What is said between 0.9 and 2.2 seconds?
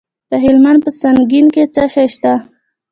سنګین کې څه شی